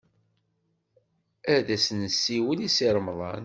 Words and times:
Ad 1.55 1.67
as-nessiwel 1.75 2.59
i 2.67 2.69
Si 2.75 2.87
Remḍan. 2.95 3.39